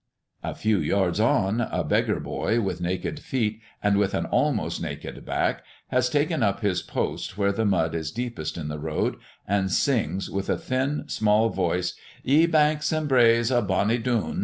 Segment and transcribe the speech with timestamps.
[0.41, 5.23] A few yards on, a beggar boy with naked feet, and with an almost naked
[5.25, 9.17] back, has taken up his post where the mud is deepest in the road,
[9.47, 11.93] and sings, with a thin, small voice,
[12.23, 14.39] "Ye banks and braes of bonnie Doon."